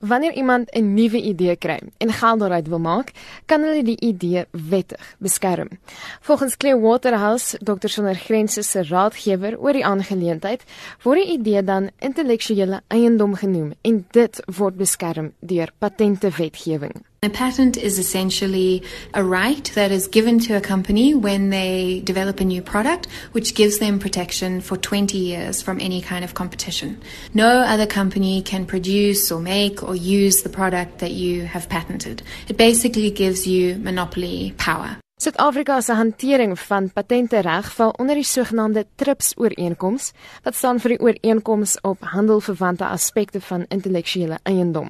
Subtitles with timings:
[0.00, 3.12] Wanneer iemand 'n nuwe idee kry en geld daaruit wil maak,
[3.46, 5.68] kan hulle die idee wettig beskerm.
[6.20, 7.88] Volgens Clear Waterhouse, Dr.
[7.88, 10.64] Sonder Grense se raadgewer oor die aangeleentheid,
[11.02, 17.09] word die idee dan intellektuele eiendom genoem en dit word beskerm deur patentewetgewing.
[17.22, 18.82] A patent is essentially
[19.12, 23.54] a right that is given to a company when they develop a new product, which
[23.54, 26.98] gives them protection for 20 years from any kind of competition.
[27.34, 32.22] No other company can produce or make or use the product that you have patented.
[32.48, 34.96] It basically gives you monopoly power.
[35.20, 40.06] Suid-Afrika se hantering van patente reg val onder die sogenaamde TRIPS-ooreenkoms
[40.46, 44.88] wat staan vir die ooreenkoms op handelverwante aspekte van intellektuele eiendom.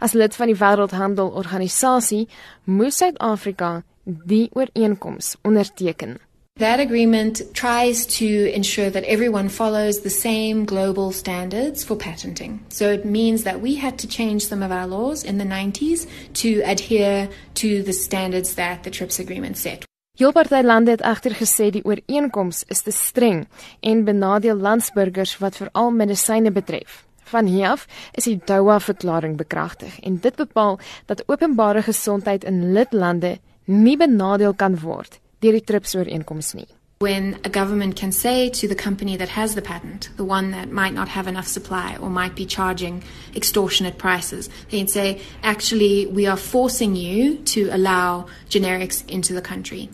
[0.00, 2.22] As lid van die Wêreldhandelorganisasie
[2.64, 6.16] moes Suid-Afrika die ooreenkoms onderteken.
[6.58, 12.64] That agreement tries to ensure that everyone follows the same global standards for patenting.
[12.70, 16.06] So it means that we had to change some of our laws in the 90s
[16.40, 19.84] to adhere to the standards that the TRIPS agreement set.
[20.16, 23.44] Heel party lande het egter gesê die ooreenkoms is te streng
[23.80, 27.04] en benadeel landsburgers wat veral medisyne betref.
[27.24, 33.36] Van hier af is die Doha-verklaring bekragtig en dit bepaal dat openbare gesondheid in lidlande
[33.64, 36.66] nie benadeel kan word deur die TRIPS ooreenkoms nie.
[36.98, 40.70] When a government can say to the company that has the patent, the one that
[40.70, 46.06] might not have enough supply or might be charging extortionate prices, they can say, actually,
[46.06, 49.90] we are forcing you to allow generics into the country.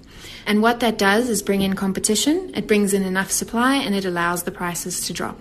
[0.46, 4.04] And what that does is bring in competition, it brings in enough supply, and it
[4.04, 5.40] allows the prices to drop.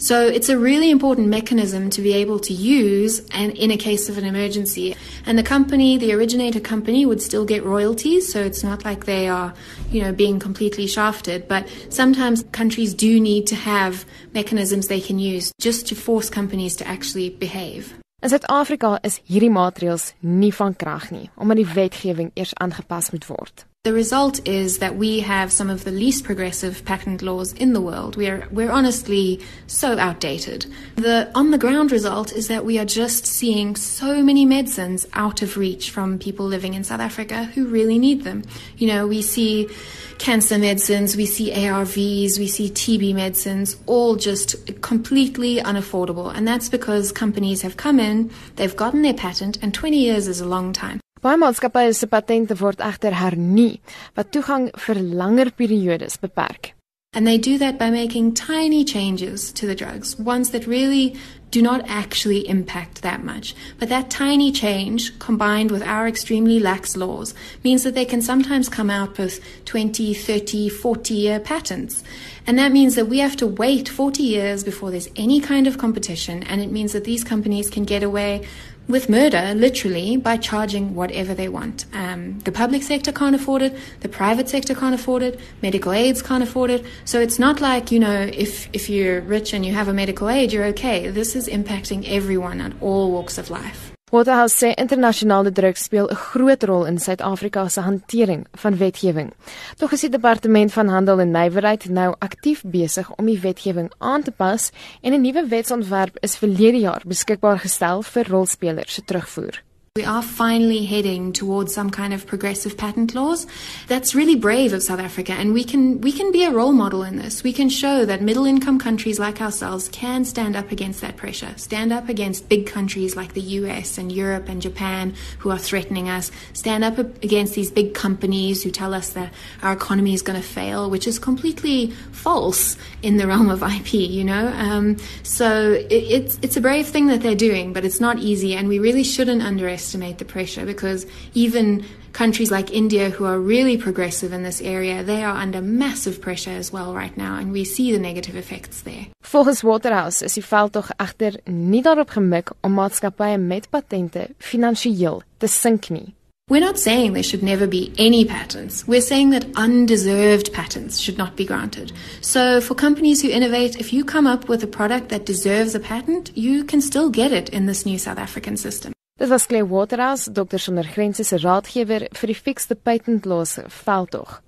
[0.00, 4.08] So it's a really important mechanism to be able to use and in a case
[4.08, 4.96] of an emergency.
[5.26, 9.28] And the company, the originator company would still get royalties, so it's not like they
[9.28, 9.52] are,
[9.90, 15.18] you know, being completely shafted, but sometimes countries do need to have mechanisms they can
[15.18, 17.92] use just to force companies to actually behave.
[18.22, 23.28] In Suid-Afrika is hierdie maatreëls nie van krag nie, omdat die wetgewing eers aangepas moet
[23.28, 23.64] word.
[23.82, 27.80] The result is that we have some of the least progressive patent laws in the
[27.80, 28.14] world.
[28.14, 30.66] We're, we're honestly so outdated.
[30.96, 35.40] The on the ground result is that we are just seeing so many medicines out
[35.40, 38.44] of reach from people living in South Africa who really need them.
[38.76, 39.70] You know, we see
[40.18, 46.30] cancer medicines, we see ARVs, we see TB medicines, all just completely unaffordable.
[46.36, 50.42] And that's because companies have come in, they've gotten their patent, and 20 years is
[50.42, 51.00] a long time.
[51.20, 53.80] Baie maatskappye se patente word egter hernie
[54.16, 56.72] wat toegang vir langer periodes beperk.
[57.12, 61.16] And they do that by making tiny changes to the drugs, ones that really
[61.50, 63.54] do not actually impact that much.
[63.78, 68.68] But that tiny change, combined with our extremely lax laws, means that they can sometimes
[68.68, 72.04] come out with 20, 30, 40 year patents.
[72.46, 75.78] And that means that we have to wait 40 years before there's any kind of
[75.78, 76.44] competition.
[76.44, 78.46] And it means that these companies can get away
[78.90, 81.86] with murder, literally, by charging whatever they want.
[81.92, 86.22] Um, the public sector can't afford it, the private sector can't afford it, medical aids
[86.22, 86.84] can't afford it.
[87.04, 90.28] So it's not like, you know, if, if you're rich and you have a medical
[90.28, 91.08] aid, you're okay.
[91.10, 93.92] This is impacting everyone at all walks of life.
[94.10, 99.30] Waterhouse sê internasionale druk speel 'n groot rol in Suid-Afrika se hantering van wetgewing.
[99.76, 104.22] Tog is die departement van handel en nywerheid nou aktief besig om die wetgewing aan
[104.22, 104.70] te pas
[105.00, 109.62] en 'n nuwe wetsontwerp is verlede jaar beskikbaar gestel vir rolspelers se terugvoer.
[109.96, 113.48] We are finally heading towards some kind of progressive patent laws.
[113.88, 117.02] That's really brave of South Africa and we can we can be a role model
[117.02, 117.42] in this.
[117.42, 121.52] We can show that middle income countries like ourselves can stand up against that pressure.
[121.56, 126.08] Stand up against big countries like the US and Europe and Japan who are threatening
[126.08, 126.30] us.
[126.52, 130.46] Stand up against these big companies who tell us that our economy is going to
[130.46, 134.52] fail, which is completely false in the realm of IP, you know?
[134.54, 138.54] Um, so it, it's it's a brave thing that they're doing, but it's not easy
[138.54, 143.38] and we really shouldn't underestimate underestimate the pressure because even countries like India, who are
[143.38, 147.52] really progressive in this area, they are under massive pressure as well right now, and
[147.52, 149.06] we see the negative effects there.
[149.22, 155.48] Volgens Waterhouse is die veldtog egter nie daarop gemik om maatskappye met patente finansiëel te
[155.48, 156.14] sink nie.
[156.50, 158.84] We're not saying there should never be any patents.
[158.88, 161.92] We're saying that undeserved patents should not be granted.
[162.22, 165.80] So, for companies who innovate, if you come up with a product that deserves a
[165.80, 168.92] patent, you can still get it in this new South African system.
[169.20, 173.58] Dit was Clay Waterhouse, dokter sonder grense se raadgewer vir die Fix the Patent Laws
[173.68, 174.38] veldtog.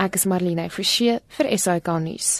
[0.00, 2.30] Ek is Marlene Forsie vir SAK nuus.